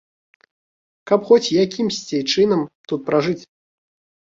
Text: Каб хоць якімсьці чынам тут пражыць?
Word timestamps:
Каб 1.11 1.27
хоць 1.29 1.53
якімсьці 1.65 2.23
чынам 2.39 2.61
тут 2.91 3.07
пражыць? 3.13 3.39